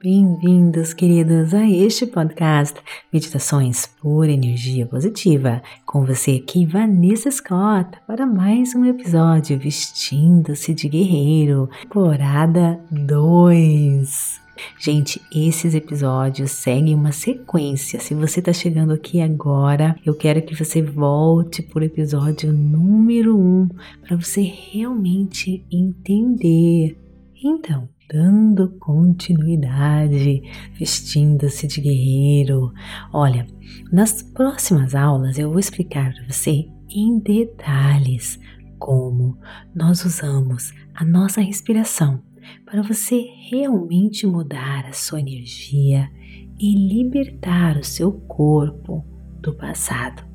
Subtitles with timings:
[0.00, 2.80] Bem-vindos, queridos, a este podcast
[3.12, 5.60] Meditações por Energia Positiva.
[5.84, 14.40] Com você aqui, Vanessa Scott, para mais um episódio Vestindo-se de Guerreiro, temporada 2.
[14.78, 17.98] Gente, esses episódios seguem uma sequência.
[17.98, 23.40] Se você está chegando aqui agora, eu quero que você volte por episódio número 1
[23.40, 23.68] um,
[24.06, 26.96] para você realmente entender.
[27.42, 30.42] Então, dando continuidade,
[30.74, 32.72] vestindo-se de guerreiro.
[33.12, 33.46] Olha,
[33.92, 38.38] nas próximas aulas eu vou explicar para você em detalhes
[38.78, 39.36] como
[39.74, 42.22] nós usamos a nossa respiração
[42.64, 46.10] para você realmente mudar a sua energia
[46.58, 49.04] e libertar o seu corpo
[49.40, 50.26] do passado.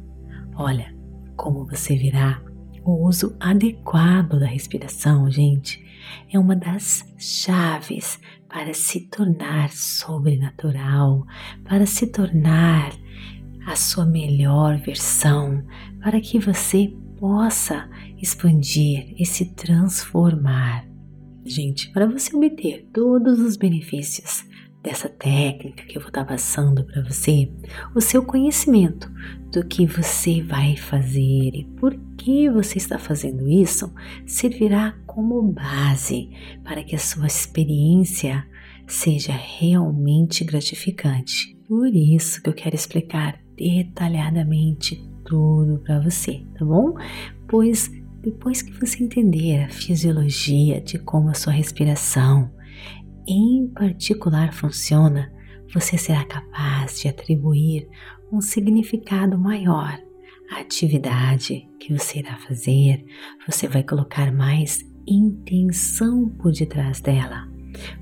[0.55, 0.95] Olha,
[1.35, 2.41] como você virá
[2.85, 5.82] o uso adequado da respiração, gente,
[6.31, 11.25] é uma das chaves para se tornar sobrenatural,
[11.63, 12.91] para se tornar
[13.65, 15.65] a sua melhor versão,
[16.01, 17.89] para que você possa
[18.21, 20.85] expandir e se transformar.
[21.45, 24.45] Gente, para você obter todos os benefícios
[24.83, 27.49] dessa técnica que eu vou estar passando para você,
[27.95, 29.09] o seu conhecimento
[29.49, 33.93] do que você vai fazer e por que você está fazendo isso
[34.25, 36.29] servirá como base
[36.63, 38.45] para que a sua experiência
[38.85, 41.55] seja realmente gratificante.
[41.67, 46.95] Por isso que eu quero explicar detalhadamente tudo para você, tá bom?
[47.47, 47.89] Pois
[48.21, 52.51] depois que você entender a fisiologia de como a sua respiração,
[53.27, 55.31] em particular funciona,
[55.73, 57.87] você será capaz de atribuir
[58.31, 59.99] um significado maior
[60.51, 63.05] à atividade que você irá fazer,
[63.47, 67.47] você vai colocar mais intenção por detrás dela,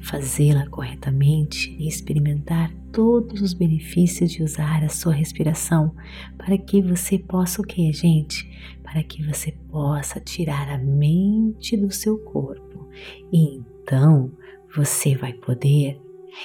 [0.01, 5.95] fazê-la corretamente e experimentar todos os benefícios de usar a sua respiração
[6.37, 8.49] para que você possa o que, gente?
[8.83, 12.89] Para que você possa tirar a mente do seu corpo
[13.31, 14.31] e então
[14.75, 15.99] você vai poder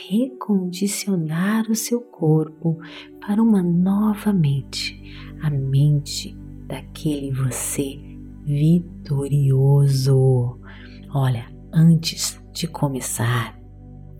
[0.09, 2.78] recondicionar o seu corpo
[3.20, 5.00] para uma nova mente,
[5.42, 7.98] a mente daquele você
[8.44, 10.16] vitorioso.
[11.14, 13.56] Olha, antes de começar,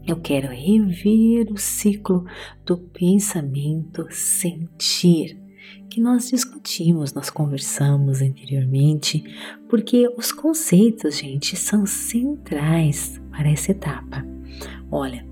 [0.07, 2.25] eu quero rever o ciclo
[2.65, 5.46] do pensamento sentir
[5.89, 9.25] que nós discutimos, nós conversamos anteriormente,
[9.69, 14.25] porque os conceitos, gente, são centrais para essa etapa.
[14.91, 15.27] Olha,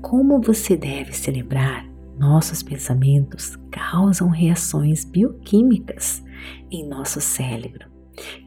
[0.00, 1.88] como você deve celebrar,
[2.18, 6.22] nossos pensamentos causam reações bioquímicas
[6.70, 7.88] em nosso cérebro,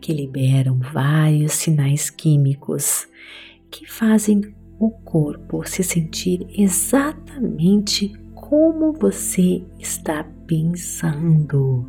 [0.02, 3.08] que liberam vários sinais químicos
[3.70, 4.42] que fazem
[4.80, 11.88] o corpo se sentir exatamente como você está pensando.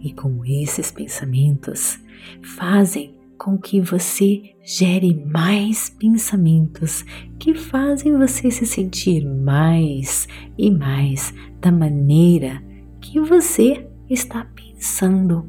[0.00, 1.98] E como esses pensamentos
[2.42, 7.04] fazem com que você gere mais pensamentos
[7.38, 10.26] que fazem você se sentir mais
[10.56, 12.62] e mais da maneira
[13.00, 15.48] que você está pensando.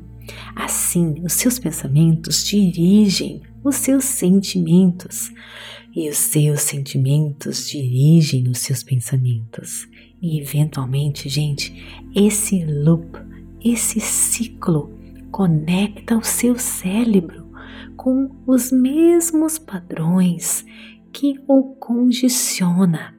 [0.56, 5.32] Assim, os seus pensamentos dirigem os seus sentimentos
[5.96, 9.89] e os seus sentimentos dirigem os seus pensamentos.
[10.22, 11.74] E eventualmente, gente,
[12.16, 13.18] esse loop,
[13.64, 14.94] esse ciclo
[15.32, 17.48] conecta o seu cérebro
[17.96, 20.66] com os mesmos padrões
[21.14, 23.16] que o condiciona.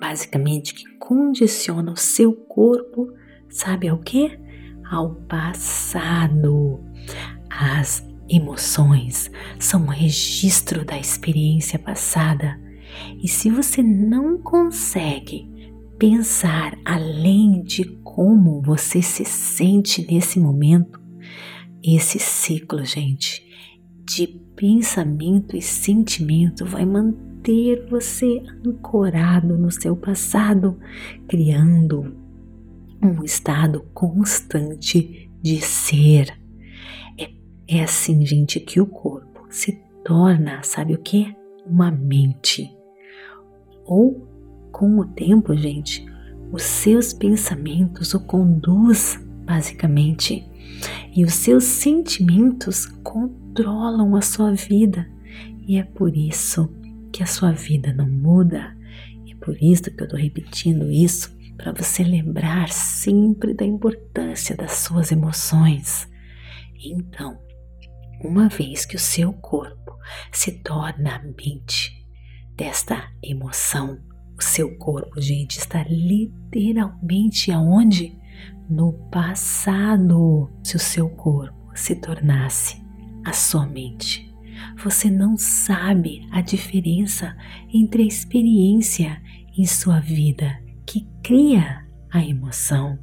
[0.00, 3.12] Basicamente, que condiciona o seu corpo,
[3.48, 4.38] sabe ao que?
[4.90, 6.80] Ao passado.
[7.48, 12.60] As emoções são um registro da experiência passada.
[13.22, 15.53] E se você não consegue
[15.98, 21.00] pensar além de como você se sente nesse momento,
[21.82, 23.44] esse ciclo, gente,
[24.04, 30.78] de pensamento e sentimento vai manter você ancorado no seu passado,
[31.28, 32.16] criando
[33.02, 36.28] um estado constante de ser.
[37.18, 37.30] É,
[37.68, 39.72] é assim, gente, que o corpo se
[40.04, 41.34] torna, sabe o que?
[41.66, 42.70] Uma mente.
[43.84, 44.33] Ou
[44.74, 46.04] com o tempo, gente,
[46.50, 49.16] os seus pensamentos o conduz
[49.46, 50.44] basicamente
[51.14, 55.08] e os seus sentimentos controlam a sua vida
[55.64, 56.68] e é por isso
[57.12, 58.76] que a sua vida não muda.
[59.24, 64.56] E é por isso que eu estou repetindo isso para você lembrar sempre da importância
[64.56, 66.08] das suas emoções.
[66.84, 67.38] Então,
[68.24, 69.96] uma vez que o seu corpo
[70.32, 72.04] se torna a mente,
[72.56, 74.13] desta emoção.
[74.36, 78.18] O seu corpo, gente, está literalmente aonde?
[78.68, 80.50] No passado.
[80.62, 82.82] Se o seu corpo se tornasse
[83.24, 84.32] a sua mente,
[84.82, 87.36] você não sabe a diferença
[87.72, 89.22] entre a experiência
[89.56, 92.98] em sua vida que cria a emoção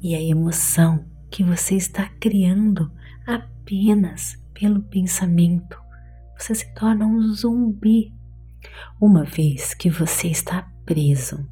[0.00, 2.90] e a emoção que você está criando
[3.26, 5.78] apenas pelo pensamento.
[6.38, 8.12] Você se torna um zumbi.
[9.00, 11.46] Uma vez que você está preso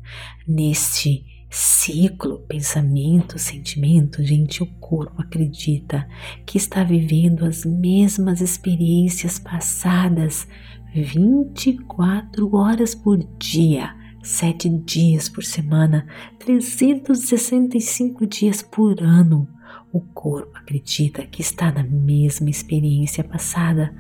[0.47, 6.09] neste ciclo, pensamento, sentimento, gente, o corpo acredita
[6.45, 10.47] que está vivendo as mesmas experiências passadas
[10.95, 16.07] 24 horas por dia, 7 dias por semana,
[16.39, 19.49] 365 dias por ano.
[19.93, 23.95] O corpo acredita que está na mesma experiência passada,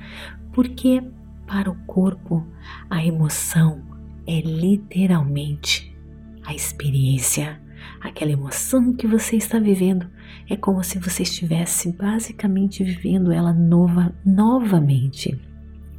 [0.53, 1.03] porque
[1.47, 2.47] para o corpo
[2.91, 3.83] a emoção
[4.27, 5.97] é literalmente
[6.45, 7.61] a experiência,
[8.01, 10.09] aquela emoção que você está vivendo.
[10.49, 15.39] É como se você estivesse basicamente vivendo ela nova, novamente.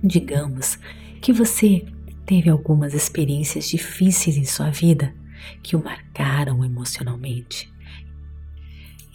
[0.04, 0.80] Digamos
[1.22, 1.86] que você
[2.26, 5.14] teve algumas experiências difíceis em sua vida
[5.64, 7.72] que o marcaram emocionalmente.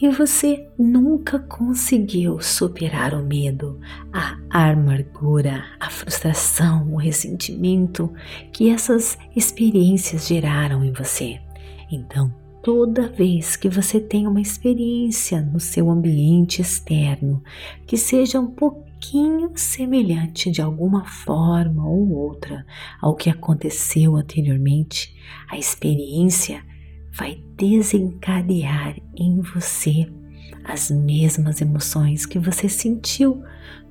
[0.03, 3.79] E você nunca conseguiu superar o medo,
[4.13, 8.13] a amargura, a frustração, o ressentimento
[8.53, 11.41] que essas experiências geraram em você.
[11.89, 12.35] Então,
[12.65, 17.41] toda vez que você tem uma experiência no seu ambiente externo
[17.87, 22.67] que seja um pouquinho semelhante de alguma forma ou outra
[23.01, 25.15] ao que aconteceu anteriormente,
[25.49, 26.72] a experiência
[27.13, 30.11] vai desencadear em você
[30.65, 33.43] as mesmas emoções que você sentiu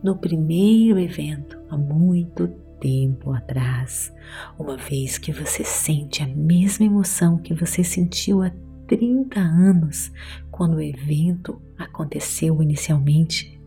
[0.02, 2.48] no primeiro evento há muito
[2.80, 4.12] tempo atrás.
[4.58, 8.52] Uma vez que você sente a mesma emoção que você sentiu há
[8.88, 10.12] 30 anos
[10.50, 13.60] quando o evento aconteceu inicialmente.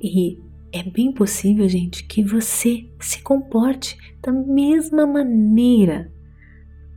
[0.00, 0.38] E
[0.72, 6.10] é bem possível, gente, que você se comporte da mesma maneira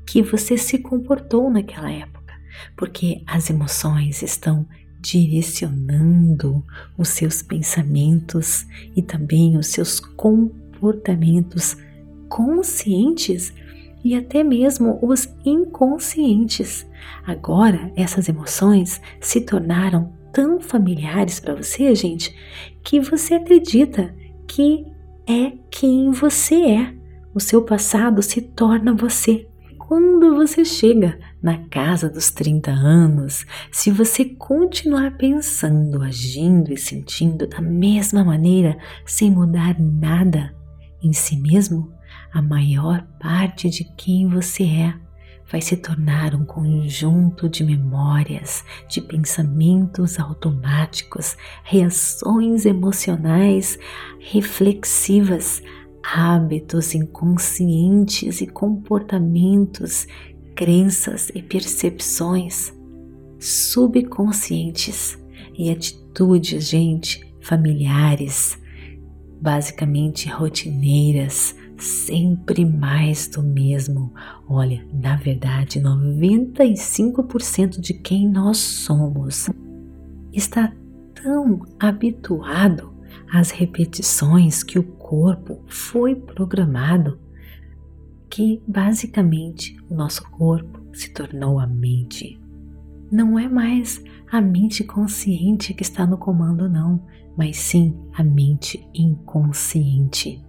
[0.05, 2.33] que você se comportou naquela época,
[2.75, 4.67] porque as emoções estão
[4.99, 6.63] direcionando
[6.97, 8.65] os seus pensamentos
[8.95, 11.75] e também os seus comportamentos
[12.29, 13.53] conscientes
[14.03, 16.87] e até mesmo os inconscientes.
[17.25, 22.35] Agora, essas emoções se tornaram tão familiares para você, gente,
[22.83, 24.13] que você acredita
[24.47, 24.85] que
[25.27, 26.93] é quem você é.
[27.33, 29.47] O seu passado se torna você
[29.93, 37.45] quando você chega na casa dos 30 anos, se você continuar pensando, agindo e sentindo
[37.45, 38.75] da mesma maneira,
[39.05, 40.51] sem mudar nada
[40.99, 41.93] em si mesmo,
[42.33, 44.95] a maior parte de quem você é
[45.51, 53.77] vai se tornar um conjunto de memórias, de pensamentos automáticos, reações emocionais
[54.19, 55.61] reflexivas
[56.03, 60.05] hábitos inconscientes e comportamentos,
[60.55, 62.73] crenças e percepções
[63.39, 65.17] subconscientes
[65.57, 68.57] e atitudes, gente, familiares,
[69.41, 74.13] basicamente rotineiras, sempre mais do mesmo.
[74.47, 79.49] Olha, na verdade, 95% de quem nós somos
[80.31, 80.73] está
[81.21, 82.92] tão habituado
[83.33, 87.19] às repetições que o corpo foi programado
[88.29, 92.39] que basicamente o nosso corpo se tornou a mente.
[93.11, 97.03] Não é mais a mente consciente que está no comando, não,
[97.35, 100.39] mas sim a mente inconsciente.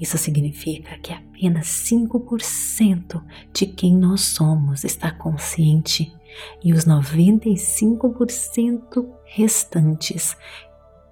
[0.00, 6.12] Isso significa que apenas 5% de quem nós somos está consciente
[6.62, 10.36] e os 95% restantes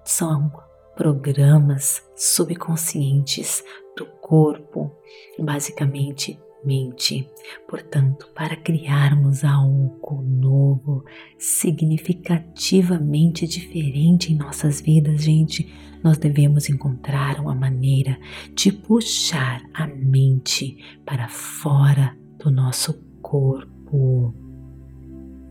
[0.04, 0.63] são
[0.96, 3.62] programas subconscientes
[3.96, 4.90] do corpo,
[5.38, 7.28] basicamente mente.
[7.68, 11.04] Portanto, para criarmos algo novo,
[11.38, 15.70] significativamente diferente em nossas vidas, gente,
[16.02, 18.18] nós devemos encontrar uma maneira
[18.54, 24.34] de puxar a mente para fora do nosso corpo.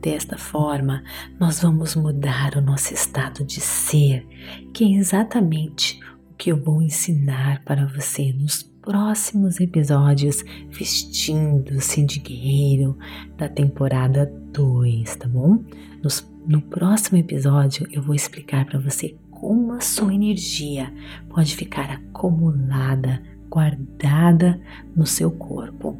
[0.03, 1.01] Desta forma,
[1.39, 4.27] nós vamos mudar o nosso estado de ser,
[4.73, 5.97] que é exatamente
[6.29, 12.97] o que eu vou ensinar para você nos próximos episódios Vestindo-se de Guerreiro
[13.37, 15.63] da temporada 2, tá bom?
[16.03, 20.93] Nos, no próximo episódio eu vou explicar para você como a sua energia
[21.29, 24.59] pode ficar acumulada guardada
[24.95, 25.95] no seu corpo.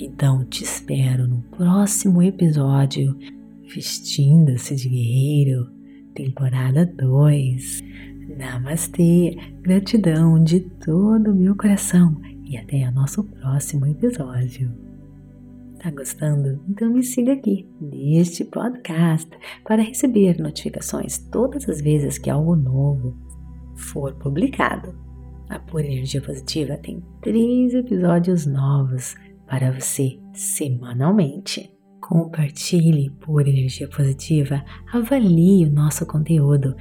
[0.00, 3.16] Então te espero no próximo episódio,
[3.66, 5.68] Vestindo-se de Guerreiro,
[6.14, 7.82] temporada 2.
[8.38, 14.72] Namastê, gratidão de todo o meu coração e até o nosso próximo episódio.
[15.80, 16.62] Tá gostando?
[16.68, 19.28] Então me siga aqui neste podcast
[19.64, 23.16] para receber notificações todas as vezes que algo novo
[23.74, 24.94] for publicado.
[25.48, 29.14] A Pura Energia Positiva tem três episódios novos
[29.46, 31.75] para você semanalmente.
[32.08, 36.76] Compartilhe Pura Energia Positiva, avalie o nosso conteúdo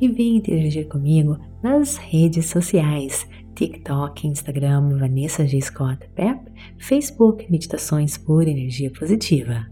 [0.00, 5.60] e venha interagir comigo nas redes sociais TikTok, Instagram, Vanessa G.
[5.60, 9.64] Scott Pep, Facebook Meditações por Energia Positiva.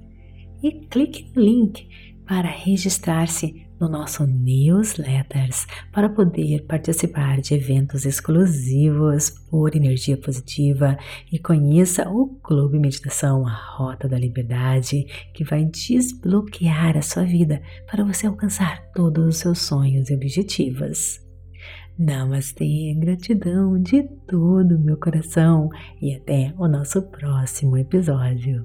[0.63, 1.89] E clique no link
[2.25, 10.97] para registrar-se no nosso newsletters para poder participar de eventos exclusivos por energia positiva
[11.33, 17.61] e conheça o Clube Meditação A Rota da Liberdade, que vai desbloquear a sua vida
[17.91, 21.21] para você alcançar todos os seus sonhos e objetivos.
[21.99, 25.69] Namastê, gratidão de todo o meu coração
[26.01, 28.65] e até o nosso próximo episódio.